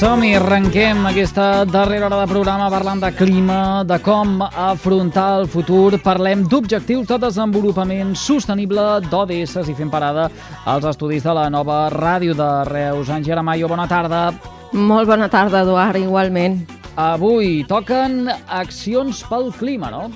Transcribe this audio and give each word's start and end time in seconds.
Som-hi, 0.00 0.30
arrenquem 0.32 1.02
aquesta 1.04 1.66
darrera 1.68 2.06
hora 2.06 2.22
de 2.22 2.28
programa 2.30 2.70
parlant 2.72 3.02
de 3.02 3.10
clima, 3.12 3.84
de 3.84 3.98
com 4.00 4.38
afrontar 4.40 5.42
el 5.42 5.44
futur. 5.52 5.98
Parlem 6.00 6.46
d'objectius 6.48 7.04
de 7.10 7.18
desenvolupament 7.20 8.14
sostenible 8.16 8.86
d'ODS 9.10 9.58
i 9.68 9.76
fem 9.76 9.92
parada 9.92 10.30
als 10.64 10.88
estudis 10.88 11.28
de 11.28 11.36
la 11.36 11.50
nova 11.52 11.82
ràdio 11.92 12.32
de 12.32 12.48
Reus. 12.70 13.12
Àngela 13.12 13.44
Mayo, 13.44 13.68
bona 13.68 13.84
tarda. 13.92 14.30
Molt 14.72 15.04
bona 15.04 15.28
tarda, 15.28 15.66
Eduard, 15.68 16.00
igualment. 16.00 16.62
Avui 16.96 17.66
toquen 17.68 18.32
accions 18.48 19.20
pel 19.28 19.52
clima, 19.52 19.92
no? 19.92 20.06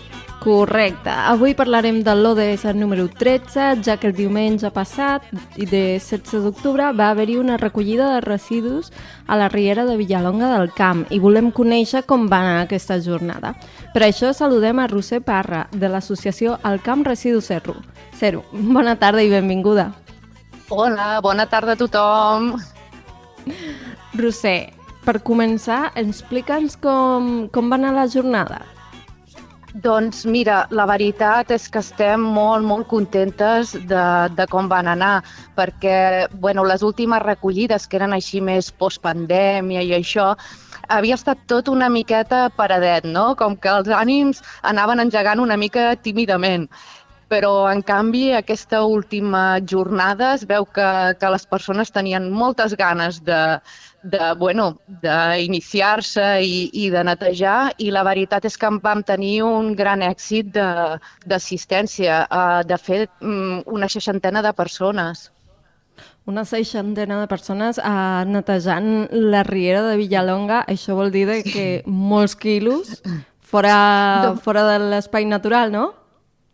Correcte. 0.45 1.09
Avui 1.09 1.55
parlarem 1.57 2.03
de 2.05 2.13
l'ODS 2.13 2.67
número 2.77 3.07
13, 3.09 3.79
ja 3.81 3.95
que 3.97 4.11
el 4.11 4.13
diumenge 4.13 4.69
passat, 4.77 5.25
i 5.57 5.65
de 5.65 5.97
16 5.97 6.45
d'octubre, 6.45 6.91
va 6.93 7.07
haver-hi 7.15 7.39
una 7.41 7.57
recollida 7.57 8.11
de 8.13 8.19
residus 8.21 8.91
a 9.27 9.39
la 9.41 9.49
riera 9.49 9.87
de 9.89 9.97
Villalonga 9.97 10.51
del 10.59 10.69
Camp 10.77 11.07
i 11.09 11.23
volem 11.23 11.49
conèixer 11.49 12.03
com 12.05 12.27
va 12.29 12.43
anar 12.43 12.59
aquesta 12.67 12.99
jornada. 13.01 13.55
Per 13.95 14.03
això 14.05 14.35
saludem 14.37 14.85
a 14.85 14.87
Roser 14.93 15.23
Parra, 15.25 15.63
de 15.73 15.89
l'associació 15.89 16.59
El 16.61 16.83
Camp 16.85 17.07
Residu 17.09 17.41
Zero. 17.41 17.79
Zero. 18.21 18.45
Bona 18.53 18.99
tarda 19.01 19.25
i 19.25 19.33
benvinguda. 19.33 19.95
Hola, 20.69 21.23
bona 21.25 21.49
tarda 21.49 21.73
a 21.73 21.81
tothom. 21.81 22.53
Roser, 24.21 24.75
per 25.09 25.23
començar, 25.25 25.89
explica'ns 25.97 26.77
com, 26.77 27.49
com 27.49 27.73
va 27.73 27.81
anar 27.81 27.97
la 27.97 28.09
jornada. 28.13 28.74
Doncs 29.75 30.21
mira, 30.31 30.69
la 30.71 30.85
veritat 30.87 31.49
és 31.51 31.65
que 31.67 31.81
estem 31.83 32.23
molt, 32.37 32.63
molt 32.63 32.87
contentes 32.87 33.73
de, 33.91 34.05
de 34.39 34.45
com 34.53 34.69
van 34.71 34.87
anar, 34.93 35.25
perquè 35.59 36.29
bueno, 36.45 36.63
les 36.63 36.85
últimes 36.87 37.25
recollides, 37.25 37.89
que 37.91 37.99
eren 37.99 38.15
així 38.15 38.39
més 38.39 38.71
postpandèmia 38.71 39.83
i 39.83 39.91
això, 39.97 40.29
havia 40.87 41.19
estat 41.19 41.43
tot 41.51 41.73
una 41.73 41.89
miqueta 41.91 42.45
paradet, 42.55 43.09
no? 43.19 43.33
Com 43.35 43.57
que 43.59 43.73
els 43.73 43.91
ànims 43.91 44.45
anaven 44.63 45.03
engegant 45.03 45.43
una 45.43 45.59
mica 45.59 45.91
tímidament. 46.07 46.69
Però, 47.35 47.67
en 47.67 47.81
canvi, 47.83 48.29
aquesta 48.39 48.85
última 48.87 49.59
jornada 49.67 50.35
es 50.37 50.45
veu 50.47 50.63
que, 50.71 50.87
que 51.19 51.31
les 51.35 51.45
persones 51.51 51.91
tenien 51.91 52.29
moltes 52.31 52.77
ganes 52.79 53.19
de, 53.27 53.39
de, 54.05 54.21
bueno, 54.39 54.69
d'iniciar-se 55.03 56.27
i, 56.47 56.69
i 56.85 56.91
de 56.95 57.03
netejar 57.09 57.73
i 57.83 57.91
la 57.91 58.05
veritat 58.07 58.47
és 58.47 58.55
que 58.61 58.71
en 58.71 58.79
vam 58.85 59.03
tenir 59.03 59.41
un 59.43 59.73
gran 59.75 60.05
èxit 60.07 60.53
de- 60.55 61.01
d'assistència, 61.27 62.21
eh, 62.29 62.61
de 62.71 62.79
fet, 62.79 63.11
mm, 63.21 63.65
una 63.67 63.89
seixantena 63.91 64.43
de 64.45 64.53
persones. 64.55 65.31
Una 66.31 66.45
seixantena 66.49 67.19
de 67.21 67.27
persones 67.29 67.77
uh, 67.79 68.23
netejant 68.25 69.09
la 69.13 69.43
riera 69.45 69.83
de 69.89 69.99
Villalonga, 70.01 70.63
això 70.71 70.95
vol 70.97 71.11
dir 71.13 71.27
de 71.29 71.43
que 71.45 71.67
molts 71.85 72.35
quilos 72.35 73.03
fora, 73.45 74.35
fora 74.41 74.65
de 74.71 74.79
l'espai 74.95 75.27
natural, 75.29 75.75
no? 75.75 75.91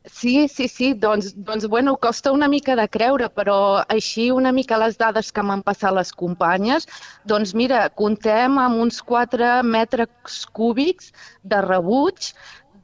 Sí, 0.06 0.48
sí, 0.48 0.66
sí, 0.66 0.94
doncs, 0.94 1.34
doncs 1.36 1.66
bueno, 1.68 1.96
costa 1.96 2.32
una 2.32 2.48
mica 2.48 2.74
de 2.74 2.86
creure, 2.88 3.28
però 3.28 3.56
així 3.94 4.30
una 4.32 4.50
mica 4.50 4.78
les 4.80 4.96
dades 4.96 5.28
que 5.30 5.42
m'han 5.44 5.60
passat 5.62 5.92
les 5.92 6.12
companyes, 6.22 6.88
doncs 7.28 7.52
mira, 7.52 7.82
comptem 8.00 8.56
amb 8.62 8.80
uns 8.80 9.02
4 9.04 9.50
metres 9.62 10.46
cúbics 10.56 11.12
de 11.44 11.60
rebuig, 11.66 12.32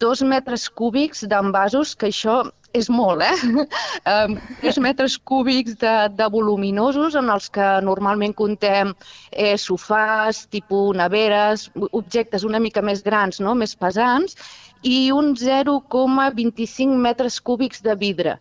2 0.05 0.23
metres 0.29 0.69
cúbics 0.69 1.25
d'envasos, 1.25 1.95
que 1.97 2.13
això 2.13 2.37
és 2.77 2.91
molt, 2.93 3.25
eh? 3.25 3.67
Em, 4.13 4.37
3 4.61 4.79
metres 4.85 5.17
cúbics 5.17 5.79
de, 5.81 5.95
de 6.19 6.29
voluminosos 6.37 7.17
en 7.17 7.33
els 7.33 7.49
que 7.49 7.71
normalment 7.87 8.37
comptem 8.37 8.93
eh, 9.33 9.57
sofàs, 9.57 10.45
tipus 10.53 10.93
neveres, 11.01 11.71
objectes 11.89 12.45
una 12.45 12.61
mica 12.61 12.85
més 12.85 13.01
grans, 13.07 13.41
no? 13.41 13.57
més 13.57 13.73
pesants, 13.75 14.37
i 14.87 15.11
un 15.13 15.35
0,25 15.37 16.97
metres 17.09 17.41
cúbics 17.43 17.83
de 17.83 17.97
vidre, 17.99 18.37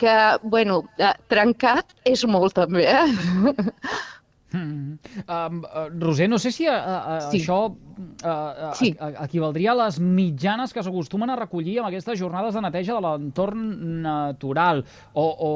que, 0.00 0.14
bueno, 0.42 0.82
eh, 0.96 1.12
trencat 1.28 1.92
és 2.08 2.24
molt 2.24 2.56
també, 2.56 2.86
eh? 2.88 3.04
Mm. 4.50 4.96
Um, 5.30 5.58
uh, 5.62 5.84
Roser, 6.02 6.26
no 6.26 6.34
sé 6.42 6.50
si 6.50 6.64
uh, 6.66 6.72
uh, 6.74 7.20
Sí. 7.30 7.38
això 7.38 7.68
uh, 7.70 7.74
uh, 8.26 8.72
Sí. 8.74 8.88
uh, 8.98 9.12
equivaldria 9.22 9.70
a 9.70 9.76
les 9.84 10.00
mitjanes 10.02 10.72
que 10.74 10.82
s'acostumen 10.82 11.30
a 11.30 11.36
recollir 11.38 11.76
amb 11.78 11.86
aquestes 11.86 12.18
jornades 12.18 12.56
de 12.58 12.62
neteja 12.64 12.96
de 12.96 13.04
l'entorn 13.04 13.62
natural 14.02 14.82
o, 15.14 15.22
o, 15.22 15.52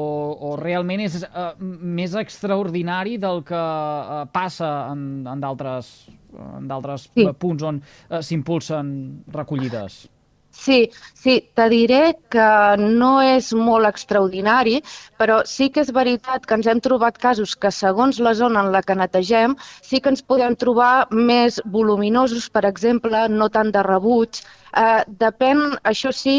o 0.47 0.55
realment 0.55 1.03
és 1.09 1.19
uh, 1.27 1.51
més 1.59 2.15
extraordinari 2.15 3.17
del 3.19 3.43
que 3.43 3.59
uh, 3.59 4.23
passa 4.31 4.71
en, 4.93 5.25
en 5.27 5.43
d'altres 5.43 5.91
en 6.31 6.67
d'altres 6.71 7.09
Sí. 7.11 7.27
punts 7.39 7.63
on 7.67 7.81
uh, 7.83 8.21
s'impulsen 8.23 9.25
recollides. 9.27 10.05
Sí, 10.55 10.89
sí, 11.13 11.33
te 11.53 11.65
diré 11.69 11.99
que 12.33 12.45
no 12.79 13.09
és 13.21 13.49
molt 13.67 13.87
extraordinari, 13.89 14.79
però 15.19 15.41
sí 15.51 15.67
que 15.75 15.83
és 15.83 15.91
veritat 15.97 16.47
que 16.47 16.55
ens 16.57 16.69
hem 16.71 16.79
trobat 16.85 17.19
casos 17.25 17.53
que 17.59 17.71
segons 17.75 18.21
la 18.27 18.33
zona 18.39 18.63
en 18.63 18.71
la 18.75 18.81
que 18.87 18.95
netegem 19.01 19.55
sí 19.89 19.99
que 20.01 20.13
ens 20.13 20.23
podem 20.33 20.55
trobar 20.63 21.07
més 21.11 21.59
voluminosos, 21.77 22.47
per 22.49 22.63
exemple, 22.71 23.25
no 23.35 23.49
tant 23.57 23.73
de 23.75 23.83
rebuig. 23.89 24.41
Eh, 24.85 25.03
depèn, 25.25 25.63
això 25.93 26.11
sí, 26.15 26.37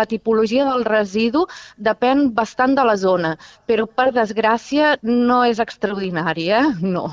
la 0.00 0.06
tipologia 0.12 0.68
del 0.70 0.84
residu 0.88 1.46
depèn 1.90 2.28
bastant 2.40 2.76
de 2.78 2.86
la 2.92 2.96
zona, 3.00 3.34
però 3.66 3.88
per 3.88 4.10
desgràcia 4.20 4.96
no 5.02 5.42
és 5.48 5.64
extraordinari, 5.66 6.50
eh? 6.60 6.66
No. 6.96 7.08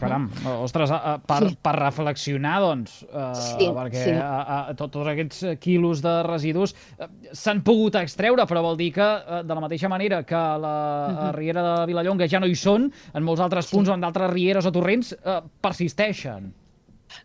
Caram, 0.00 0.30
ostres, 0.62 0.88
per, 1.28 1.42
Sí. 1.50 1.56
per 1.60 1.74
reflexionar, 1.76 2.54
doncs, 2.62 3.02
uh, 3.04 3.34
Sí, 3.36 3.66
perquè 3.68 4.04
sí. 4.04 4.14
uh, 4.16 4.72
tot, 4.78 4.90
tots 4.94 5.10
aquests 5.12 5.42
eh, 5.42 5.56
quilos 5.60 6.00
de 6.00 6.14
residus 6.24 6.72
uh, 6.72 7.04
s'han 7.36 7.60
pogut 7.62 7.98
extreure, 8.00 8.46
però 8.48 8.62
vol 8.64 8.78
dir 8.80 8.92
que, 8.96 9.04
uh, 9.04 9.42
de 9.44 9.54
la 9.54 9.60
mateixa 9.60 9.90
manera 9.92 10.22
que 10.24 10.34
a 10.34 10.56
la 10.56 10.74
uh, 11.10 11.32
riera 11.36 11.62
de 11.62 11.86
Vilallonga 11.92 12.28
ja 12.32 12.40
no 12.40 12.48
hi 12.48 12.56
són, 12.56 12.88
en 13.12 13.22
molts 13.26 13.44
altres 13.44 13.68
punts 13.68 13.90
o 13.90 13.94
en 13.94 14.00
d'altres 14.00 14.32
rieres 14.32 14.64
o 14.64 14.72
torrents 14.72 15.12
uh, 15.20 15.42
persisteixen. 15.60 16.54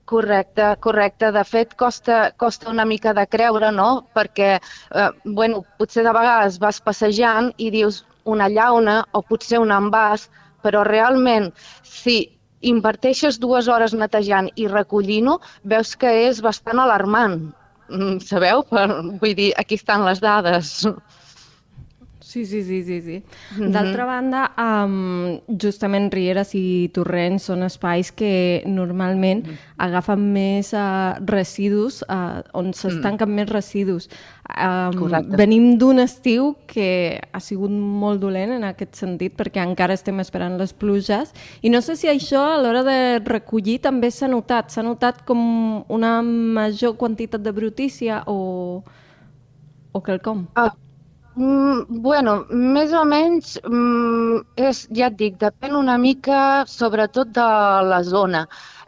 Correcte, 0.06 0.76
correcte. 0.84 1.32
De 1.32 1.44
fet, 1.48 1.74
costa, 1.80 2.32
costa 2.38 2.70
una 2.70 2.86
mica 2.86 3.14
de 3.14 3.26
creure, 3.28 3.72
no? 3.72 4.06
Perquè, 4.14 4.50
eh, 4.60 5.10
bueno, 5.26 5.64
potser 5.80 6.04
de 6.06 6.12
vegades 6.14 6.60
vas 6.60 6.82
passejant 6.82 7.54
i 7.58 7.72
dius 7.74 8.04
una 8.26 8.50
llauna 8.50 9.00
o 9.14 9.24
potser 9.26 9.58
un 9.60 9.72
envàs, 9.74 10.28
però 10.62 10.84
realment, 10.86 11.50
si 11.82 12.39
inverteixes 12.62 13.40
dues 13.40 13.68
hores 13.68 13.94
netejant 13.94 14.50
i 14.56 14.68
recollint-ho, 14.68 15.40
veus 15.64 15.96
que 16.00 16.12
és 16.28 16.42
bastant 16.46 16.82
alarmant. 16.84 17.40
Mm, 17.90 18.20
Sabeu? 18.22 18.64
Per, 18.70 18.88
vull 19.22 19.36
dir, 19.38 19.52
aquí 19.58 19.80
estan 19.80 20.06
les 20.06 20.22
dades. 20.22 20.74
Sí, 22.30 22.46
sí, 22.46 22.62
sí, 22.64 22.84
sí. 22.84 23.02
sí. 23.02 23.24
Mhm. 23.58 23.72
D'altra 23.74 24.06
banda, 24.06 24.42
um, 24.62 25.40
justament 25.58 26.12
rieres 26.14 26.52
i 26.54 26.92
torrents 26.94 27.48
són 27.50 27.64
espais 27.66 28.12
que 28.14 28.62
normalment 28.70 29.42
agafen 29.82 30.28
més 30.36 30.70
uh, 30.78 31.18
residus, 31.26 32.04
uh, 32.06 32.44
on 32.54 32.70
s'estanquen 32.78 33.34
més 33.34 33.50
residus. 33.50 34.06
Um, 34.46 34.94
Correcte. 34.94 35.38
venim 35.38 35.72
d'un 35.82 36.04
estiu 36.04 36.52
que 36.70 37.18
ha 37.18 37.42
sigut 37.42 37.74
molt 37.74 38.22
dolent 38.22 38.54
en 38.56 38.68
aquest 38.68 38.98
sentit 38.98 39.34
perquè 39.38 39.62
encara 39.62 39.94
estem 39.98 40.22
esperant 40.22 40.58
les 40.58 40.74
pluges 40.74 41.34
i 41.62 41.70
no 41.70 41.82
sé 41.86 41.94
si 41.98 42.10
això 42.10 42.42
a 42.56 42.60
l'hora 42.62 42.82
de 42.86 43.00
recollir 43.26 43.80
també 43.82 44.12
s'ha 44.14 44.30
notat. 44.30 44.70
S'ha 44.70 44.86
notat 44.86 45.24
com 45.26 45.82
una 45.90 46.20
major 46.22 46.94
quantitat 46.94 47.42
de 47.42 47.56
brutícia 47.58 48.22
o, 48.30 48.84
o 49.94 50.04
quelcom. 50.06 50.46
Ah, 50.54 50.70
Mm, 51.40 52.02
bueno, 52.04 52.32
més 52.76 52.94
o 53.00 53.02
menys, 53.08 53.52
mm, 53.64 54.40
és, 54.70 54.82
ja 54.98 55.08
et 55.12 55.16
dic, 55.22 55.38
depèn 55.44 55.78
una 55.80 55.96
mica 56.02 56.40
sobretot 56.72 57.32
de 57.38 57.46
la 57.92 58.00
zona. 58.08 58.42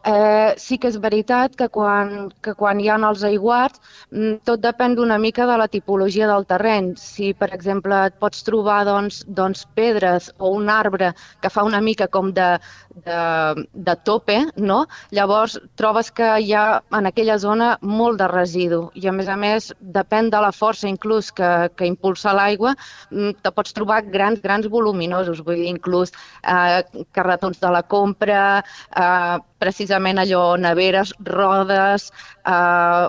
Eh, 0.04 0.54
sí 0.58 0.80
que 0.82 0.90
és 0.90 0.98
veritat 0.98 1.54
que 1.58 1.68
quan, 1.70 2.32
que 2.42 2.56
quan 2.58 2.80
hi 2.82 2.88
ha 2.90 2.98
els 2.98 3.22
aiguats 3.28 3.78
mm, 4.10 4.42
tot 4.50 4.62
depèn 4.64 4.96
d'una 4.98 5.20
mica 5.22 5.46
de 5.46 5.58
la 5.62 5.68
tipologia 5.70 6.28
del 6.30 6.48
terreny. 6.50 6.96
Si, 6.98 7.34
per 7.38 7.52
exemple, 7.54 8.00
et 8.10 8.18
pots 8.18 8.42
trobar 8.48 8.82
doncs, 8.88 9.22
doncs, 9.28 9.68
pedres 9.78 10.32
o 10.40 10.50
un 10.58 10.70
arbre 10.74 11.12
que 11.42 11.52
fa 11.54 11.64
una 11.68 11.82
mica 11.82 12.08
com 12.08 12.32
de, 12.34 12.48
de, 13.06 13.20
de 13.74 13.96
tope, 14.06 14.40
no? 14.58 14.86
llavors 15.12 15.60
trobes 15.78 16.10
que 16.12 16.32
hi 16.42 16.54
ha 16.58 16.82
en 16.98 17.10
aquella 17.12 17.38
zona 17.38 17.76
molt 17.82 18.18
de 18.22 18.28
residu 18.32 18.82
i 18.98 19.08
a 19.08 19.14
més 19.14 19.30
a 19.30 19.38
més 19.38 19.70
depèn 19.80 20.32
de 20.34 20.42
la 20.42 20.52
força 20.56 20.90
inclús 20.90 21.32
que, 21.36 21.52
que 21.78 21.86
impulsa 21.86 22.34
l'aigua, 22.34 22.74
mm, 23.12 23.38
te 23.44 23.54
pots 23.54 23.78
trobar 23.78 24.02
grans, 24.10 24.42
grans 24.42 24.68
voluminosos, 24.72 25.46
vull 25.46 25.62
dir, 25.62 25.70
inclús 25.76 26.12
eh, 26.42 26.82
carretons 27.14 27.62
de 27.62 27.72
la 27.78 27.84
compra, 27.84 28.44
eh, 28.98 29.38
precisament 29.62 30.22
allò, 30.22 30.44
neveres, 30.60 31.14
rodes, 31.28 32.10
eh, 32.46 33.08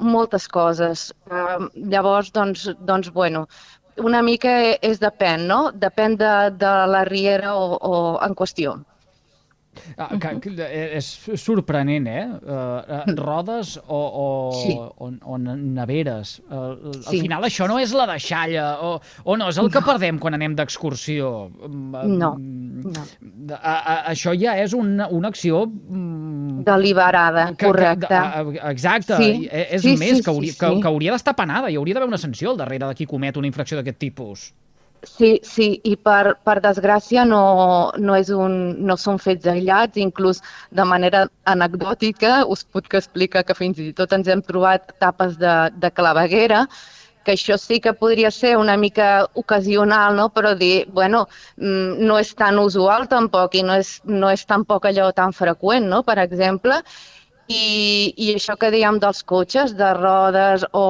moltes 0.00 0.48
coses. 0.48 1.10
Eh, 1.30 1.58
llavors, 1.94 2.32
doncs, 2.36 2.68
doncs, 2.86 3.10
bueno, 3.14 3.46
una 4.00 4.22
mica 4.22 4.54
és 4.80 5.02
depèn, 5.02 5.48
no? 5.50 5.62
Depèn 5.74 6.16
de, 6.20 6.34
de 6.60 6.76
la 6.94 7.04
riera 7.08 7.56
o, 7.58 7.74
o 7.76 7.98
en 8.24 8.38
qüestió. 8.38 8.78
Ah, 9.96 10.08
que, 10.18 10.50
eh, 10.64 10.98
és 10.98 11.06
sorprenent, 11.38 12.06
eh? 12.10 12.24
Uh, 12.42 13.12
rodes 13.20 13.76
o, 13.86 14.00
o, 14.00 14.26
sí. 14.58 14.74
o, 14.74 15.10
o 15.22 15.38
neveres. 15.38 16.40
Uh, 16.48 16.90
al 16.90 17.04
sí. 17.06 17.20
final 17.22 17.46
això 17.46 17.68
no 17.70 17.78
és 17.80 17.94
la 17.96 18.08
deixalla, 18.10 18.66
o, 18.82 18.96
o 19.24 19.36
no, 19.38 19.48
és 19.52 19.60
el 19.62 19.70
que 19.72 19.82
perdem 19.86 20.18
quan 20.22 20.36
anem 20.36 20.56
d'excursió. 20.58 21.30
No, 21.70 22.32
no. 22.84 23.04
A, 23.56 23.74
a, 23.74 23.94
això 24.12 24.34
ja 24.38 24.56
és 24.60 24.74
una, 24.76 25.08
una 25.08 25.30
acció... 25.32 25.64
Deliberada, 26.66 27.50
que, 27.56 27.66
correcte. 27.66 28.08
Que, 28.08 28.56
exacte, 28.70 29.16
sí. 29.20 29.46
és 29.50 29.84
sí, 29.84 29.94
més, 30.00 30.18
sí, 30.18 30.24
que 30.24 30.32
hauria, 30.32 30.52
sí, 30.52 30.58
sí. 30.58 30.64
que, 30.64 30.72
que 30.82 30.90
hauria 30.90 31.14
d'estar 31.16 31.36
penada, 31.38 31.70
i 31.72 31.78
hauria 31.80 31.96
d'haver 31.96 32.10
una 32.10 32.20
sanció 32.20 32.52
al 32.52 32.60
darrere 32.60 32.90
de 32.90 32.98
qui 32.98 33.08
comet 33.08 33.38
una 33.40 33.48
infracció 33.48 33.80
d'aquest 33.80 34.00
tipus. 34.02 34.50
Sí, 35.08 35.38
sí, 35.46 35.68
i 35.88 35.94
per, 35.96 36.34
per 36.44 36.58
desgràcia 36.60 37.24
no, 37.24 37.40
no, 37.96 38.16
és 38.20 38.28
un, 38.34 38.56
no 38.84 38.96
són 39.00 39.20
fets 39.22 39.48
aïllats, 39.48 39.96
inclús 39.96 40.42
de 40.76 40.84
manera 40.84 41.22
anecdòtica 41.48 42.42
us 42.44 42.66
puc 42.68 42.92
explicar 42.98 43.46
que 43.48 43.56
fins 43.56 43.80
i 43.80 43.94
tot 43.96 44.12
ens 44.12 44.28
hem 44.28 44.42
trobat 44.44 44.92
tapes 45.00 45.38
de, 45.40 45.54
de 45.80 45.90
claveguera, 45.96 46.66
que 47.24 47.36
això 47.36 47.58
sí 47.60 47.80
que 47.84 47.92
podria 47.92 48.30
ser 48.30 48.56
una 48.56 48.76
mica 48.76 49.28
ocasional, 49.34 50.16
no? 50.16 50.30
però 50.34 50.54
dir, 50.56 50.86
bueno, 50.88 51.26
mm, 51.56 52.00
no 52.08 52.18
és 52.18 52.34
tan 52.34 52.58
usual 52.58 53.08
tampoc 53.08 53.54
i 53.54 53.64
no 53.66 53.78
és, 53.80 53.98
no 54.04 54.30
és 54.30 54.46
tampoc 54.46 54.88
allò 54.88 55.10
tan 55.12 55.36
freqüent, 55.36 55.88
no? 55.88 56.02
per 56.02 56.18
exemple, 56.22 56.80
i, 57.50 58.14
I 58.16 58.34
això 58.38 58.54
que 58.58 58.70
dèiem 58.70 59.00
dels 59.02 59.24
cotxes, 59.26 59.72
de 59.78 59.88
rodes 59.96 60.64
o, 60.70 60.84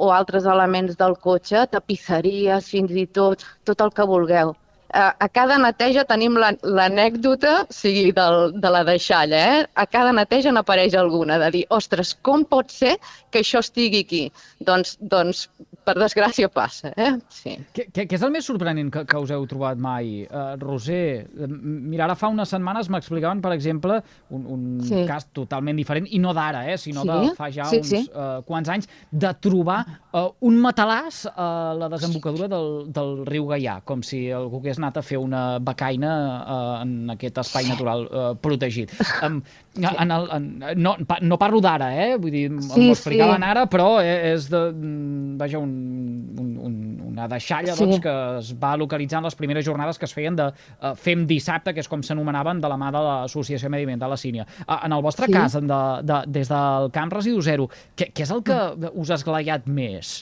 o 0.00 0.12
altres 0.18 0.46
elements 0.48 0.96
del 1.00 1.16
cotxe, 1.26 1.66
tapisseries, 1.72 2.70
fins 2.72 2.94
i 2.96 3.04
tot, 3.18 3.44
tot 3.68 3.84
el 3.84 3.92
que 3.92 4.06
vulgueu. 4.08 4.54
A, 4.96 5.10
a 5.20 5.28
cada 5.28 5.58
neteja 5.60 6.06
tenim 6.08 6.38
l'anècdota, 6.38 7.52
la, 7.66 7.76
sigui, 7.78 8.14
del, 8.16 8.54
de 8.62 8.70
la 8.72 8.82
deixalla, 8.88 9.42
eh? 9.58 9.64
A 9.74 9.84
cada 9.90 10.14
neteja 10.16 10.54
n'apareix 10.54 10.96
alguna, 10.96 11.40
de 11.42 11.50
dir, 11.58 11.64
ostres, 11.78 12.14
com 12.28 12.46
pot 12.48 12.72
ser 12.72 12.94
que 13.30 13.42
això 13.42 13.60
estigui 13.66 14.04
aquí? 14.06 14.22
Doncs, 14.70 14.96
doncs 15.14 15.48
per 15.86 15.94
desgràcia 15.98 16.48
passa, 16.52 16.90
eh? 16.98 17.12
Sí. 17.32 17.54
Què, 17.74 17.86
què, 17.94 18.06
què 18.10 18.18
és 18.18 18.24
el 18.26 18.32
més 18.34 18.46
sorprenent 18.48 18.90
que, 18.92 19.04
que 19.08 19.20
us 19.22 19.32
heu 19.34 19.46
trobat 19.50 19.78
mai? 19.80 20.24
Uh, 20.26 20.56
Roser, 20.60 21.26
mira, 21.46 22.06
ara 22.08 22.16
fa 22.18 22.30
unes 22.32 22.50
setmanes 22.52 22.90
m'explicaven, 22.92 23.42
per 23.44 23.52
exemple, 23.54 24.00
un, 24.34 24.46
un 24.56 24.64
sí. 24.86 25.04
cas 25.08 25.28
totalment 25.36 25.78
diferent, 25.78 26.08
i 26.10 26.20
no 26.22 26.34
d'ara, 26.36 26.64
eh, 26.72 26.78
sinó 26.80 27.04
sí? 27.06 27.12
de 27.12 27.34
fa 27.38 27.50
ja 27.54 27.68
sí, 27.70 27.80
uns 27.82 27.92
sí. 27.92 28.02
Uh, 28.10 28.40
quants 28.48 28.70
anys, 28.72 28.90
de 29.12 29.30
trobar 29.44 29.78
uh, 29.86 30.26
un 30.48 30.58
matalàs 30.62 31.22
a 31.32 31.48
la 31.78 31.90
desembocadura 31.92 32.50
del, 32.50 32.70
del 32.96 33.14
riu 33.28 33.46
Gaià, 33.52 33.78
com 33.86 34.02
si 34.06 34.26
algú 34.34 34.60
hagués 34.62 34.80
anat 34.82 34.98
a 34.98 35.04
fer 35.06 35.20
una 35.22 35.44
becaina 35.62 36.12
uh, 36.40 36.58
en 36.82 37.14
aquest 37.14 37.38
espai 37.44 37.70
natural 37.70 38.08
uh, 38.10 38.28
protegit. 38.42 38.94
Um, 39.26 39.38
en 39.80 40.12
el, 40.12 40.26
en, 40.32 40.44
no, 40.76 40.92
no 41.24 41.36
parlo 41.40 41.60
d'ara, 41.64 41.88
eh? 41.96 42.16
Vull 42.20 42.32
dir, 42.34 42.44
sí, 42.62 42.68
m'ho 42.68 42.92
explicaven 42.92 43.42
sí. 43.42 43.48
ara, 43.48 43.64
però 43.70 43.86
és 44.04 44.46
de, 44.52 44.60
mm, 44.72 45.36
vaja, 45.40 45.60
un, 45.62 45.75
un, 45.76 46.52
un, 46.68 46.76
una 47.12 47.26
deixalla 47.30 47.74
sí. 47.76 47.84
doncs, 47.84 48.02
que 48.04 48.14
es 48.40 48.52
va 48.62 48.74
localitzar 48.76 49.20
en 49.22 49.28
les 49.28 49.38
primeres 49.38 49.66
jornades 49.66 49.98
que 49.98 50.08
es 50.08 50.14
feien 50.16 50.36
de 50.38 50.50
uh, 50.50 50.94
Fem 50.98 51.26
dissabte, 51.28 51.74
que 51.74 51.84
és 51.84 51.90
com 51.90 52.04
s'anomenaven 52.04 52.62
de 52.62 52.70
la 52.72 52.78
mà 52.80 52.92
de 52.94 53.02
l'Associació 53.08 53.72
Mediambiental 53.72 54.14
La 54.14 54.20
Sínia. 54.20 54.46
Uh, 54.66 54.78
en 54.78 54.96
el 54.96 55.04
vostre 55.04 55.30
sí. 55.30 55.36
cas, 55.36 55.58
de, 55.58 55.82
de, 56.06 56.22
des 56.38 56.52
del 56.52 56.90
Camp 56.94 57.12
Residu 57.16 57.42
Zero, 57.44 57.68
què, 57.96 58.10
què 58.12 58.26
és 58.26 58.32
el 58.34 58.42
que 58.46 58.62
us 58.92 59.12
ha 59.12 59.20
esglaiat 59.20 59.68
més? 59.68 60.18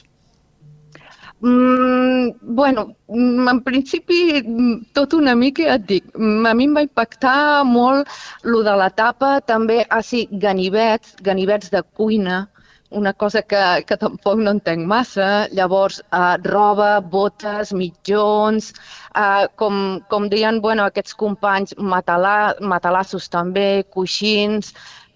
Mm, 1.41 2.31
bueno, 2.41 2.95
mm, 3.07 3.47
en 3.47 3.59
principi 3.61 4.41
mm, 4.41 4.93
tot 4.93 5.13
una 5.13 5.35
mica, 5.35 5.67
et 5.75 5.83
dic, 5.85 6.07
a 6.15 6.53
mi 6.55 6.65
em 6.65 6.75
va 6.77 6.85
impactar 6.85 7.65
molt 7.67 8.07
lo 8.43 8.63
de 8.63 8.75
la 8.79 8.87
tapa, 8.89 9.41
també, 9.43 9.83
ah 9.89 10.01
sí, 10.01 10.25
ganivets, 10.31 11.17
ganivets 11.21 11.69
de 11.75 11.83
cuina, 11.83 12.45
una 12.91 13.13
cosa 13.13 13.41
que, 13.41 13.61
que 13.87 13.97
tampoc 13.97 14.39
no 14.39 14.53
entenc 14.55 14.85
massa. 14.87 15.47
Llavors, 15.55 16.01
uh, 16.11 16.35
roba, 16.45 16.99
botes, 17.01 17.73
mitjons, 17.73 18.71
uh, 19.15 19.47
com, 19.59 20.01
com 20.09 20.29
deien 20.29 20.61
bueno, 20.61 20.85
aquests 20.85 21.17
companys, 21.17 21.75
matalà, 21.77 22.55
matalassos 22.61 23.29
també, 23.33 23.85
coixins, 23.91 24.73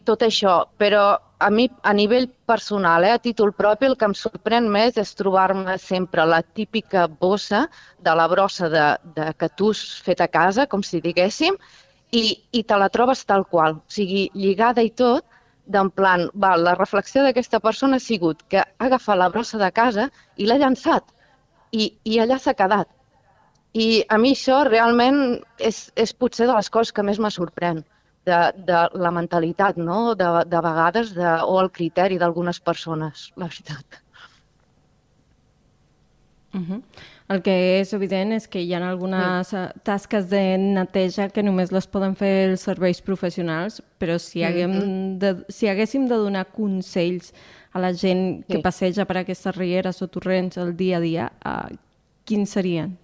tot 0.10 0.24
això, 0.25 0.63
però 0.81 1.19
a 1.39 1.50
mi, 1.50 1.69
a 1.83 1.94
nivell 1.94 2.27
personal, 2.50 3.06
eh, 3.06 3.13
a 3.16 3.19
títol 3.19 3.54
propi, 3.56 3.88
el 3.88 3.95
que 3.98 4.07
em 4.10 4.15
sorprèn 4.18 4.68
més 4.72 4.98
és 5.00 5.13
trobar-me 5.15 5.77
sempre 5.80 6.25
la 6.27 6.42
típica 6.44 7.06
bossa 7.07 7.68
de 8.04 8.15
la 8.15 8.27
brossa 8.27 8.69
de, 8.74 8.88
de 9.15 9.30
catús 9.39 9.83
fet 10.04 10.22
a 10.22 10.27
casa, 10.27 10.68
com 10.68 10.83
si 10.83 11.00
diguéssim, 11.06 11.56
i, 12.12 12.24
i 12.51 12.63
te 12.63 12.80
la 12.81 12.89
trobes 12.89 13.24
tal 13.30 13.45
qual, 13.48 13.80
o 13.80 13.94
sigui, 13.94 14.27
lligada 14.33 14.83
i 14.83 14.89
tot, 14.89 15.24
d'en 15.69 15.89
plan, 15.94 16.25
va, 16.44 16.56
la 16.57 16.75
reflexió 16.77 17.24
d'aquesta 17.24 17.60
persona 17.62 18.00
ha 18.00 18.04
sigut 18.04 18.42
que 18.50 18.62
ha 18.63 18.88
agafat 18.88 19.19
la 19.21 19.30
brossa 19.33 19.60
de 19.62 19.69
casa 19.71 20.10
i 20.38 20.48
l'ha 20.50 20.57
llançat, 20.62 21.06
i, 21.71 21.92
i 22.04 22.19
allà 22.24 22.39
s'ha 22.42 22.56
quedat. 22.57 22.89
I 23.77 24.04
a 24.10 24.18
mi 24.18 24.33
això 24.33 24.63
realment 24.66 25.21
és, 25.69 25.83
és 25.95 26.13
potser 26.18 26.48
de 26.50 26.55
les 26.58 26.70
coses 26.74 26.91
que 26.96 27.05
més 27.05 27.22
me 27.22 27.29
sorprèn 27.29 27.84
de, 28.25 28.39
de 28.65 28.84
la 28.98 29.12
mentalitat, 29.13 29.77
no? 29.77 30.15
de, 30.17 30.29
de 30.50 30.62
vegades, 30.65 31.13
de, 31.17 31.34
o 31.46 31.60
el 31.62 31.70
criteri 31.75 32.17
d'algunes 32.22 32.60
persones, 32.60 33.29
la 33.38 33.50
veritat. 33.51 34.01
Uh 36.51 36.62
-huh. 36.62 36.82
El 37.29 37.41
que 37.41 37.79
és 37.79 37.94
evident 37.94 38.34
és 38.34 38.48
que 38.48 38.62
hi 38.62 38.74
ha 38.74 38.89
algunes 38.89 39.48
sí. 39.48 39.58
tasques 39.84 40.29
de 40.29 40.58
neteja 40.58 41.29
que 41.29 41.44
només 41.44 41.72
les 41.72 41.88
poden 41.88 42.15
fer 42.15 42.50
els 42.50 42.62
serveis 42.62 43.01
professionals, 43.01 43.84
però 44.00 44.18
si, 44.18 44.44
haguem 44.44 44.72
uh 44.72 44.84
-huh. 44.84 45.18
de, 45.18 45.46
si 45.50 45.68
haguéssim 45.68 46.08
de 46.08 46.15
donar 46.15 46.48
consells 46.51 47.34
a 47.72 47.79
la 47.79 47.94
gent 47.94 48.46
sí. 48.48 48.53
que 48.53 48.60
passeja 48.60 49.06
per 49.06 49.18
aquestes 49.18 49.56
rieres 49.56 50.01
o 50.01 50.08
torrents 50.08 50.58
el 50.58 50.75
dia 50.75 50.98
a 50.98 51.00
dia, 51.00 51.32
uh, 51.46 51.75
quins 52.25 52.50
serien? 52.50 52.98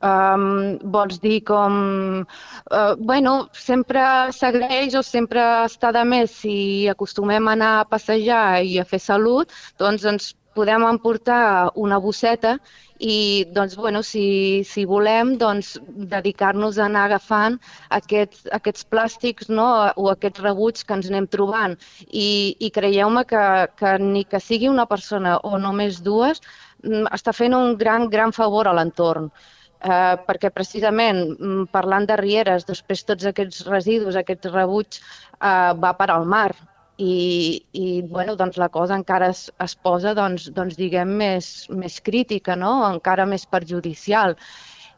Um, 0.00 0.78
vols 0.80 1.20
dir 1.20 1.42
com... 1.44 2.24
Uh, 2.72 2.96
bueno, 2.96 3.50
sempre 3.52 4.00
s'agraeix 4.32 4.94
o 4.96 5.02
sempre 5.04 5.42
està 5.66 5.92
de 5.92 6.04
més 6.08 6.32
si 6.40 6.88
acostumem 6.88 7.48
a 7.48 7.52
anar 7.52 7.72
a 7.80 7.84
passejar 7.84 8.62
i 8.64 8.78
a 8.80 8.86
fer 8.88 9.00
salut, 9.04 9.52
doncs 9.76 10.06
ens 10.08 10.30
podem 10.54 10.84
emportar 10.88 11.70
una 11.78 11.98
bosseta 12.02 12.56
i 13.00 13.46
doncs, 13.54 13.76
bueno, 13.80 14.02
si, 14.04 14.62
si 14.68 14.84
volem 14.84 15.36
doncs, 15.40 15.76
dedicar-nos 16.14 16.78
a 16.78 16.86
anar 16.86 17.06
agafant 17.08 17.56
aquests, 17.96 18.48
aquests 18.58 18.88
plàstics 18.92 19.48
no? 19.48 19.68
o 19.96 20.10
aquests 20.12 20.42
rebuts 20.44 20.84
que 20.84 20.98
ens 20.98 21.08
anem 21.08 21.28
trobant. 21.30 21.78
I, 22.10 22.56
i 22.58 22.72
creieu-me 22.74 23.24
que, 23.30 23.44
que 23.80 23.94
ni 24.02 24.26
que 24.28 24.42
sigui 24.42 24.68
una 24.68 24.88
persona 24.90 25.38
o 25.44 25.56
només 25.58 26.02
dues, 26.04 26.42
mm, 26.84 27.08
està 27.16 27.32
fent 27.36 27.56
un 27.56 27.78
gran, 27.80 28.10
gran 28.12 28.36
favor 28.36 28.68
a 28.68 28.76
l'entorn 28.76 29.30
eh, 29.80 30.16
perquè 30.26 30.50
precisament 30.52 31.22
mm, 31.32 31.68
parlant 31.72 32.08
de 32.08 32.18
rieres, 32.20 32.66
després 32.68 33.06
tots 33.08 33.28
aquests 33.30 33.64
residus, 33.68 34.18
aquests 34.18 34.52
rebuig, 34.52 35.00
eh, 35.40 35.72
va 35.80 35.94
per 35.96 36.10
al 36.12 36.28
mar 36.28 36.50
i, 37.00 37.62
i 37.72 38.02
bueno, 38.02 38.36
doncs 38.36 38.58
la 38.60 38.68
cosa 38.68 38.98
encara 38.98 39.30
es, 39.34 39.46
es 39.64 39.76
posa 39.86 40.12
doncs, 40.18 40.50
doncs 40.56 40.76
diguem 40.76 41.16
més, 41.22 41.48
més 41.72 42.00
crítica, 42.04 42.56
no? 42.56 42.74
encara 42.90 43.26
més 43.28 43.46
perjudicial. 43.48 44.36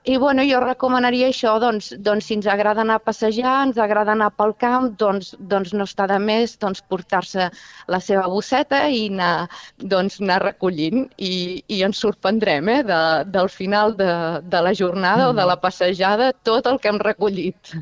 I 0.03 0.17
bueno, 0.19 0.43
jo 0.43 0.59
recomanaria 0.59 1.29
això, 1.31 1.53
doncs, 1.63 1.93
doncs 2.03 2.27
si 2.27 2.35
ens 2.35 2.49
agrada 2.51 2.83
anar 2.83 2.97
a 2.99 3.03
passejar, 3.07 3.53
ens 3.69 3.77
agrada 3.79 4.17
anar 4.17 4.33
pel 4.35 4.51
camp, 4.59 4.89
doncs, 4.99 5.29
doncs 5.53 5.71
no 5.79 5.87
està 5.87 6.09
de 6.11 6.17
més 6.19 6.57
doncs, 6.59 6.81
portar-se 6.91 7.47
la 7.95 8.01
seva 8.03 8.25
bosseta 8.33 8.81
i 8.91 9.05
anar, 9.13 9.47
doncs, 9.95 10.19
anar 10.25 10.41
recollint. 10.43 11.05
I, 11.23 11.63
i 11.71 11.79
ens 11.87 12.03
sorprendrem 12.03 12.73
eh, 12.73 12.81
de, 12.89 12.99
del 13.31 13.53
final 13.61 13.95
de, 14.01 14.11
de 14.43 14.65
la 14.67 14.75
jornada 14.75 15.29
mm. 15.29 15.31
o 15.31 15.39
de 15.39 15.47
la 15.53 15.59
passejada 15.69 16.33
tot 16.51 16.67
el 16.67 16.83
que 16.83 16.91
hem 16.91 16.99
recollit. 17.07 17.77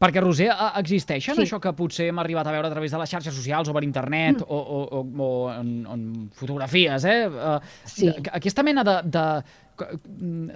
Perquè, 0.00 0.20
Roser, 0.24 0.48
existeixen 0.80 1.34
Sí. 1.36 1.42
això 1.44 1.58
que 1.60 1.72
potser 1.76 2.06
hem 2.08 2.18
arribat 2.18 2.46
a 2.46 2.52
veure 2.54 2.66
a 2.68 2.70
través 2.72 2.90
de 2.90 2.98
les 2.98 3.10
xarxes 3.10 3.34
socials 3.36 3.68
o 3.68 3.74
per 3.76 3.82
internet 3.84 4.40
Mm. 4.40 4.46
o, 4.48 4.56
o, 4.56 5.00
o, 5.00 5.24
o 5.26 5.52
en, 5.52 5.86
en 5.86 6.30
fotografies, 6.32 7.04
eh? 7.04 7.26
Eh, 7.28 7.58
Sí. 7.84 8.08
Aquesta 8.32 8.62
mena 8.62 8.82
de, 8.82 8.96
de 9.04 9.24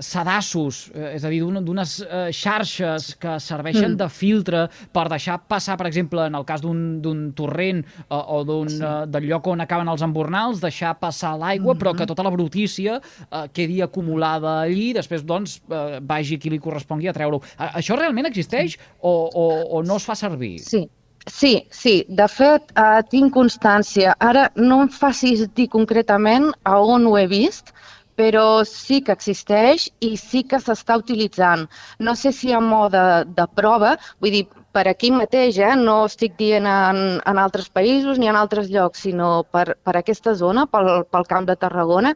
sedassos, 0.00 0.90
eh, 0.94 1.14
és 1.16 1.24
a 1.24 1.28
dir, 1.30 1.40
d'un- 1.42 1.64
d'unes 1.64 2.00
eh, 2.08 2.30
xarxes 2.32 3.14
que 3.20 3.38
serveixen 3.40 3.92
Mm. 3.92 3.96
de 3.96 4.08
filtre 4.08 4.68
per 4.92 5.08
deixar 5.08 5.38
passar, 5.46 5.76
per 5.76 5.86
exemple, 5.86 6.26
en 6.26 6.34
el 6.34 6.44
cas 6.44 6.60
d'un 6.60 7.00
d'un 7.02 7.32
torrent 7.32 7.84
eh, 7.84 8.14
o 8.14 8.44
d'un 8.44 8.68
Sí. 8.68 8.78
del 9.08 9.24
lloc 9.28 9.46
on 9.46 9.60
acaben 9.60 9.88
els 9.88 10.02
embornals, 10.02 10.60
deixar 10.60 10.98
passar 10.98 11.36
l'aigua, 11.38 11.74
però 11.74 11.92
Mhm. 11.92 11.98
que 11.98 12.06
tota 12.06 12.22
la 12.22 12.30
brutícia 12.30 13.00
eh, 13.30 13.48
quedi 13.52 13.80
acumulada 13.82 14.62
allí 14.62 14.90
i 14.90 14.94
després 14.94 15.24
doncs, 15.24 15.62
eh, 15.70 16.00
vagi 16.02 16.38
qui 16.38 16.50
li 16.50 16.58
correspongui 16.58 17.08
a 17.08 17.12
treure-ho. 17.12 17.40
Eh, 17.58 17.70
això 17.80 17.96
realment 17.96 18.26
existeix 18.26 18.78
o, 19.00 19.30
o, 19.32 19.78
o 19.78 19.82
no 19.82 19.96
es 19.96 20.04
fa 20.04 20.14
servir? 20.14 20.58
Sí, 20.60 20.88
sí, 21.26 21.66
sí. 21.70 22.04
De 22.08 22.26
fet, 22.28 22.72
eh, 22.76 23.02
tinc 23.10 23.32
constància. 23.34 24.14
Ara 24.18 24.50
no 24.56 24.82
em 24.82 24.88
facis 24.88 25.48
dir 25.54 25.68
concretament 25.68 26.52
a 26.64 26.78
on 26.80 27.06
ho 27.06 27.16
he 27.18 27.26
vist, 27.26 27.72
però 28.16 28.64
sí 28.68 29.00
que 29.04 29.14
existeix 29.14 29.88
i 30.00 30.14
sí 30.20 30.44
que 30.50 30.60
s'està 30.62 30.98
utilitzant. 31.00 31.66
No 31.98 32.14
sé 32.18 32.32
si 32.32 32.52
a 32.52 32.60
mode 32.60 33.02
de 33.38 33.46
prova, 33.54 33.96
vull 34.20 34.36
dir, 34.38 34.44
per 34.74 34.88
aquí 34.90 35.12
mateix, 35.14 35.58
eh? 35.62 35.74
no 35.78 36.00
estic 36.08 36.34
dient 36.38 36.66
en, 36.66 37.20
en 37.22 37.38
altres 37.38 37.68
països 37.70 38.18
ni 38.18 38.26
en 38.30 38.38
altres 38.38 38.70
llocs, 38.74 39.04
sinó 39.06 39.44
per, 39.46 39.76
per 39.86 39.94
aquesta 40.00 40.34
zona, 40.34 40.66
pel, 40.66 41.04
pel 41.10 41.28
camp 41.30 41.46
de 41.46 41.54
Tarragona, 41.56 42.14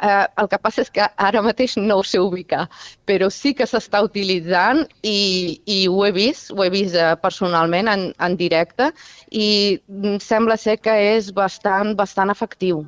Eh, 0.00 0.26
el 0.40 0.46
que 0.50 0.58
passa 0.62 0.82
és 0.84 0.90
que 0.94 1.06
ara 1.28 1.40
mateix 1.42 1.72
no 1.78 1.96
ho 1.98 2.04
sé 2.06 2.20
ubicar, 2.22 2.68
però 3.08 3.28
sí 3.34 3.50
que 3.58 3.66
s'està 3.66 3.98
utilitzant 4.06 4.84
i, 5.02 5.58
i 5.66 5.78
ho 5.90 6.04
he 6.06 6.12
vist, 6.14 6.52
ho 6.54 6.62
he 6.62 6.70
vist 6.70 6.94
eh, 6.94 7.16
personalment 7.22 7.90
en, 7.90 8.04
en 8.28 8.36
directe 8.38 8.92
i 9.30 9.48
mm, 9.88 10.20
sembla 10.22 10.58
ser 10.66 10.78
que 10.84 10.94
és 11.16 11.32
bastant, 11.34 11.96
bastant 11.98 12.30
efectiu. 12.30 12.84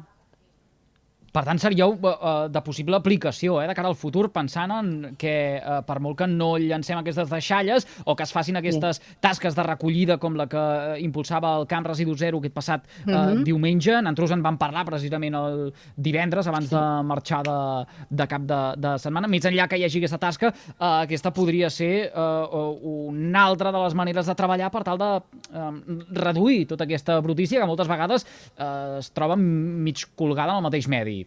Per 1.30 1.44
tant, 1.46 1.60
seríeu 1.62 1.92
eh, 1.94 2.48
de 2.50 2.60
possible 2.66 2.96
aplicació 2.98 3.60
eh, 3.62 3.66
de 3.70 3.74
cara 3.78 3.86
al 3.86 3.94
futur, 3.94 4.32
pensant 4.34 4.72
en 4.74 4.88
que 5.20 5.34
eh, 5.60 5.76
per 5.86 6.00
molt 6.02 6.18
que 6.18 6.26
no 6.26 6.56
llancem 6.58 6.98
aquestes 6.98 7.30
deixalles 7.30 7.86
o 8.04 8.16
que 8.18 8.24
es 8.26 8.32
facin 8.34 8.58
aquestes 8.58 8.98
tasques 9.22 9.54
de 9.54 9.62
recollida 9.62 10.16
com 10.18 10.34
la 10.34 10.48
que 10.50 10.64
impulsava 11.04 11.52
el 11.60 11.68
Camp 11.70 11.86
Residu 11.86 12.16
Zero 12.18 12.40
aquest 12.42 12.54
passat 12.56 12.88
eh, 13.06 13.14
Mhm. 13.20 13.44
diumenge, 13.44 13.94
nosaltres 14.02 14.32
en 14.34 14.42
vam 14.42 14.58
parlar 14.58 14.84
precisament 14.88 15.34
el 15.38 15.72
divendres 15.96 16.46
abans 16.50 16.68
de 16.70 16.82
marxar 17.06 17.42
de, 17.46 17.86
de 18.10 18.26
cap 18.26 18.42
de, 18.42 18.60
de 18.76 18.96
setmana. 18.98 19.28
Més 19.30 19.44
enllà 19.46 19.68
que 19.68 19.78
hi 19.78 19.84
hagi 19.86 19.98
aquesta 20.02 20.18
tasca, 20.18 20.50
eh, 20.50 20.74
aquesta 21.04 21.30
podria 21.32 21.70
ser 21.70 22.10
eh, 22.10 22.46
una 22.82 23.44
altra 23.44 23.70
de 23.70 23.78
les 23.84 23.94
maneres 23.94 24.26
de 24.26 24.34
treballar 24.34 24.70
per 24.74 24.82
tal 24.82 24.98
de 24.98 25.10
eh, 25.54 25.70
reduir 26.10 26.66
tota 26.66 26.84
aquesta 26.88 27.20
brutícia 27.20 27.60
que 27.60 27.66
moltes 27.70 27.88
vegades 27.88 28.26
eh, 28.58 28.98
es 28.98 29.10
troba 29.14 29.36
mig 29.36 30.02
colgada 30.16 30.52
en 30.52 30.64
el 30.64 30.68
mateix 30.70 30.88
medi. 30.88 31.19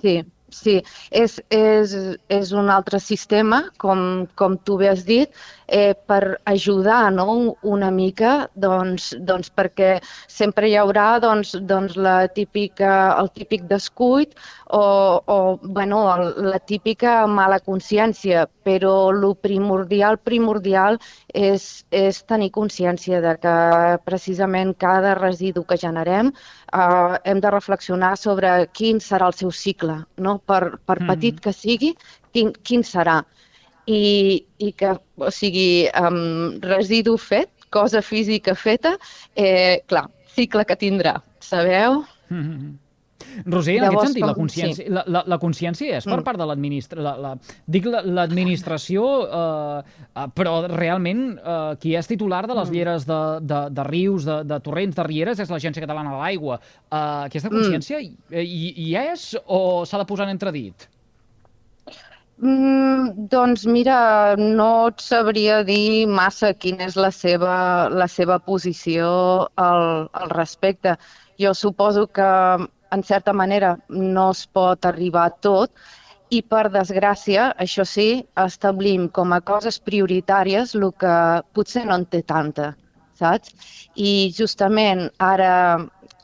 Sí, 0.00 0.24
sí, 0.48 0.80
és, 1.10 1.40
és, 1.50 1.94
és 2.28 2.52
un 2.52 2.70
altre 2.70 3.00
sistema, 3.02 3.64
com, 3.82 4.26
com 4.38 4.56
tu 4.58 4.78
bé 4.80 4.90
has 4.92 5.04
dit, 5.06 5.32
eh, 5.66 5.94
per 5.94 6.38
ajudar 6.44 7.12
no? 7.12 7.56
una 7.62 7.90
mica, 7.90 8.48
doncs, 8.54 9.12
doncs 9.18 9.50
perquè 9.50 9.96
sempre 10.28 10.68
hi 10.70 10.76
haurà 10.78 11.18
doncs, 11.22 11.54
doncs 11.66 11.96
la 11.96 12.26
típica, 12.28 13.16
el 13.18 13.30
típic 13.34 13.66
descuit 13.70 14.34
o, 14.70 15.22
o 15.26 15.58
bueno, 15.62 16.02
la 16.52 16.58
típica 16.58 17.26
mala 17.26 17.58
consciència, 17.60 18.46
però 18.66 19.10
el 19.12 19.26
primordial, 19.42 20.18
primordial 20.18 20.98
és, 21.34 21.84
és 21.90 22.22
tenir 22.26 22.50
consciència 22.54 23.20
de 23.22 23.36
que 23.42 23.56
precisament 24.06 24.74
cada 24.78 25.14
residu 25.18 25.64
que 25.64 25.78
generem 25.78 26.32
eh, 26.32 27.18
hem 27.24 27.40
de 27.40 27.50
reflexionar 27.50 28.16
sobre 28.16 28.68
quin 28.72 29.00
serà 29.00 29.30
el 29.30 29.38
seu 29.38 29.50
cicle, 29.50 30.00
no? 30.16 30.35
Per, 30.38 30.78
per 30.84 31.00
Mhm. 31.00 31.06
petit 31.06 31.40
que 31.40 31.52
sigui, 31.52 31.94
quin, 32.32 32.52
quin 32.62 32.82
serà. 32.82 33.24
I, 33.86 34.44
i 34.58 34.72
que, 34.72 34.96
o 35.16 35.30
sigui, 35.30 35.88
um, 35.94 36.58
residu 36.60 37.16
fet, 37.16 37.50
cosa 37.70 38.02
física 38.02 38.54
feta, 38.54 38.96
eh, 39.36 39.82
clar, 39.86 40.08
cicle 40.34 40.64
que 40.64 40.76
tindrà, 40.76 41.22
sabeu? 41.40 42.04
Mm 42.30 42.42
-hmm. 42.42 42.85
Roser, 43.46 43.76
en 43.78 43.82
Llavors, 43.84 43.96
aquest 44.02 44.12
sentit, 44.12 44.24
la 44.26 44.34
com- 44.34 44.42
consciència, 44.44 44.88
la, 44.90 45.02
la, 45.06 45.22
la 45.26 45.38
consciència 45.38 45.96
és 45.96 46.04
per 46.04 46.18
Mm. 46.20 46.24
part 46.24 46.38
de 46.38 46.46
l'administració, 46.46 47.02
la, 47.02 47.16
la, 47.16 47.30
dic 47.66 47.86
la- 47.86 48.02
l'administració, 48.02 49.04
eh, 49.26 49.82
eh, 50.14 50.26
però 50.34 50.66
realment 50.68 51.38
eh, 51.38 51.76
qui 51.80 51.94
és 51.96 52.06
titular 52.06 52.46
de 52.46 52.54
les 52.54 52.68
Mm. 52.70 52.74
lleres 52.74 53.06
de, 53.06 53.20
de, 53.40 53.60
de 53.70 53.84
rius, 53.84 54.24
de, 54.24 54.42
de 54.44 54.60
torrents, 54.60 54.96
de 54.96 55.02
rieres, 55.04 55.38
és 55.40 55.48
l'Agència 55.50 55.80
Catalana 55.80 56.10
de 56.12 56.18
l'Aigua. 56.18 56.60
Eh, 56.90 56.96
aquesta 57.30 57.48
Mm. 57.50 57.54
consciència 57.56 58.00
hi, 58.00 58.12
hi, 58.32 58.74
hi 58.76 58.94
és 58.96 59.36
o 59.46 59.84
s'ha 59.86 59.98
de 59.98 60.04
posar 60.04 60.24
en 60.28 60.36
entredit? 60.36 60.88
Mm, 62.38 63.28
doncs 63.32 63.64
mira, 63.64 64.36
no 64.36 64.88
et 64.90 65.00
sabria 65.00 65.62
dir 65.64 66.04
massa 66.06 66.50
quina 66.52 66.84
és 66.84 66.96
la 67.00 67.08
seva, 67.10 67.88
la 67.88 68.06
seva 68.12 68.36
posició 68.44 69.48
al, 69.56 70.10
al 70.12 70.28
respecte. 70.34 70.98
Jo 71.40 71.54
suposo 71.54 72.06
que, 72.08 72.28
en 72.92 73.02
certa 73.02 73.32
manera, 73.32 73.76
no 73.88 74.30
es 74.30 74.46
pot 74.46 74.86
arribar 74.86 75.26
a 75.26 75.36
tot 75.48 75.72
i, 76.30 76.40
per 76.42 76.66
desgràcia, 76.74 77.50
això 77.62 77.84
sí, 77.86 78.08
establim 78.42 79.08
com 79.18 79.32
a 79.32 79.40
coses 79.40 79.78
prioritàries 79.78 80.74
el 80.74 80.88
que 81.02 81.16
potser 81.54 81.84
no 81.86 81.98
en 82.00 82.06
té 82.10 82.22
tanta, 82.26 82.72
saps? 83.18 83.54
I 83.94 84.32
justament 84.38 85.06
ara, 85.22 85.52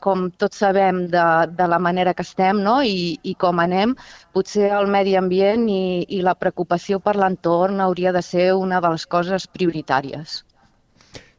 com 0.03 0.25
tots 0.43 0.59
sabem 0.59 1.05
de, 1.11 1.25
de 1.59 1.67
la 1.71 1.79
manera 1.79 2.13
que 2.13 2.25
estem 2.27 2.59
no? 2.65 2.81
I, 2.83 3.15
i 3.23 3.35
com 3.39 3.61
anem, 3.63 3.95
potser 4.35 4.71
el 4.79 4.91
medi 4.91 5.15
ambient 5.19 5.69
i, 5.71 5.83
i 6.17 6.23
la 6.27 6.35
preocupació 6.35 6.99
per 6.99 7.15
l'entorn 7.19 7.79
hauria 7.85 8.11
de 8.11 8.23
ser 8.33 8.49
una 8.59 8.83
de 8.83 8.91
les 8.95 9.07
coses 9.15 9.47
prioritàries. 9.47 10.41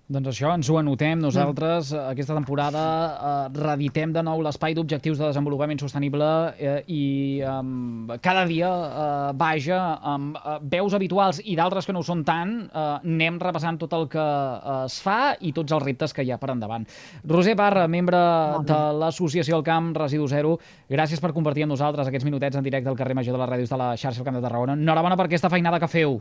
Doncs 0.07 0.29
això, 0.29 0.51
ens 0.53 0.69
ho 0.69 0.77
anotem 0.77 1.17
Mm. 1.17 1.23
nosaltres. 1.23 1.93
eh, 1.95 1.99
Aquesta 2.11 2.35
temporada 2.35 3.49
eh, 3.49 3.59
reeditem 3.59 4.13
de 4.13 4.23
nou 4.23 4.43
l'espai 4.43 4.75
d'objectius 4.75 5.17
de 5.17 5.25
desenvolupament 5.31 5.81
sostenible 5.81 6.53
eh, 6.59 6.85
i 6.87 7.41
eh, 7.41 8.19
cada 8.21 8.45
dia, 8.45 8.69
eh, 8.69 9.33
vaja, 9.35 9.99
amb 10.03 10.37
eh, 10.37 10.59
veus 10.61 10.93
habituals 10.93 11.41
i 11.43 11.57
d'altres 11.57 11.87
que 11.87 11.95
no 11.95 12.01
ho 12.01 12.03
són 12.03 12.23
tant, 12.23 12.69
eh, 12.69 12.99
anem 13.03 13.39
repassant 13.41 13.79
tot 13.81 13.95
el 13.95 14.07
que 14.13 14.21
eh, 14.21 14.85
es 14.85 15.01
fa 15.01 15.37
i 15.41 15.55
tots 15.55 15.73
els 15.73 15.83
reptes 15.83 16.13
que 16.13 16.23
hi 16.23 16.31
ha 16.31 16.37
per 16.39 16.51
endavant. 16.51 16.85
Roser 17.27 17.57
Barra, 17.57 17.89
membre 17.89 18.21
de 18.63 18.79
l'Associació 19.01 19.57
El 19.57 19.65
Camp 19.65 19.97
Residu 19.97 20.29
Zero, 20.29 20.59
gràcies 20.91 21.19
per 21.19 21.33
compartir 21.33 21.65
amb 21.65 21.71
nosaltres 21.73 22.07
aquests 22.07 22.27
minutets 22.29 22.57
en 22.57 22.63
directe 22.63 22.91
al 22.91 22.97
carrer 22.97 23.15
Major 23.15 23.33
de 23.33 23.41
les 23.41 23.49
Ràdios 23.49 23.71
de 23.71 23.77
la 23.79 23.97
xarxa 23.97 24.21
del 24.21 24.27
Camp 24.27 24.37
de 24.37 24.43
Tarragona. 24.43 24.75
Enhorabona 24.75 25.17
per 25.17 25.25
aquesta 25.33 25.49
feinada 25.49 25.81
que 25.81 25.89
feu. 25.89 26.21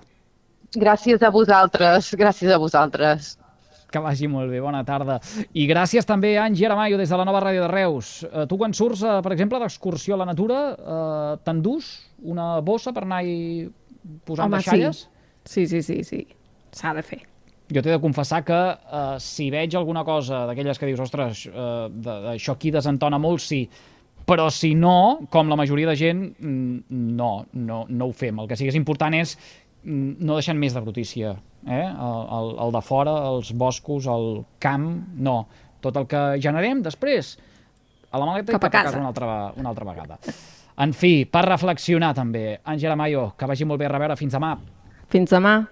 Gràcies 0.74 1.22
a 1.22 1.30
vosaltres, 1.30 2.16
gràcies 2.16 2.50
a 2.50 2.58
vosaltres. 2.58 3.38
Que 3.94 4.02
vagi 4.02 4.26
molt 4.32 4.50
bé, 4.50 4.58
bona 4.64 4.80
tarda. 4.88 5.20
I 5.54 5.68
gràcies 5.70 6.08
també 6.10 6.32
a 6.38 6.48
Angie 6.48 6.66
Aramayo 6.66 6.98
des 6.98 7.12
de 7.14 7.18
la 7.20 7.26
nova 7.30 7.44
ràdio 7.44 7.62
de 7.68 7.70
Reus. 7.70 8.24
Eh, 8.26 8.48
tu 8.50 8.58
quan 8.58 8.74
surts, 8.74 9.04
eh, 9.06 9.20
per 9.22 9.34
exemple, 9.36 9.60
d'excursió 9.62 10.16
a 10.16 10.18
la 10.24 10.26
natura, 10.26 10.62
eh, 10.74 11.38
t'endús 11.46 11.92
una 12.24 12.60
bossa 12.62 12.92
per 12.92 13.04
anar-hi 13.06 13.70
posant 14.26 14.48
Home, 14.50 14.58
deixalles? 14.58 15.04
Sí, 15.46 15.68
sí, 15.68 15.84
sí, 15.86 16.04
sí. 16.04 16.24
S'ha 16.74 16.94
de 16.98 17.04
fer. 17.06 17.22
Jo 17.74 17.82
t'he 17.82 17.94
de 17.94 18.00
confessar 18.02 18.42
que 18.44 18.58
eh, 18.74 19.16
si 19.20 19.52
veig 19.54 19.76
alguna 19.78 20.04
cosa 20.04 20.48
d'aquelles 20.50 20.80
que 20.80 20.90
dius, 20.90 21.00
ostres, 21.00 21.46
eh, 21.48 21.88
de- 21.94 22.20
això 22.34 22.54
aquí 22.58 22.72
desentona 22.72 23.20
molt, 23.22 23.40
sí, 23.46 23.68
però 24.26 24.50
si 24.52 24.74
no, 24.74 25.20
com 25.30 25.48
la 25.50 25.56
majoria 25.56 25.88
de 25.90 25.96
gent, 25.96 26.26
mm, 26.40 26.84
no, 26.90 27.46
no, 27.54 27.86
no 27.90 28.06
ho 28.10 28.12
fem. 28.14 28.40
El 28.40 28.48
que 28.48 28.56
sí 28.58 28.64
que 28.66 28.70
és 28.74 28.76
important 28.80 29.14
és 29.14 29.38
mm, 29.84 30.16
no 30.20 30.34
deixant 30.42 30.58
més 30.58 30.74
de 30.74 30.82
brutícia. 30.82 31.36
Eh? 31.68 31.86
El, 31.88 32.28
el, 32.38 32.50
el 32.66 32.72
de 32.76 32.82
fora, 32.82 33.12
els 33.30 33.54
boscos, 33.54 34.08
el 34.08 34.44
camp, 34.60 34.90
no. 35.16 35.48
Tot 35.84 35.98
el 35.98 36.08
que 36.08 36.24
generem 36.44 36.82
després, 36.84 37.38
a 38.12 38.20
la 38.20 38.26
maleta 38.26 38.52
Cap 38.54 38.64
a 38.64 38.68
i 38.68 38.70
cap 38.70 38.70
a 38.70 38.72
casa. 38.72 38.90
casa 38.92 39.00
una 39.00 39.08
altra, 39.08 39.54
una 39.58 39.70
altra 39.70 39.86
vegada. 39.86 40.20
En 40.84 40.94
fi, 40.94 41.26
per 41.26 41.46
reflexionar 41.46 42.14
també. 42.18 42.60
Àngela 42.66 42.96
Mayo, 42.98 43.34
que 43.38 43.46
vagi 43.46 43.66
molt 43.66 43.80
bé 43.80 43.86
a 43.86 43.90
reveure. 43.94 44.16
Fins 44.18 44.34
demà. 44.34 44.56
Fins 45.10 45.30
demà. 45.30 45.68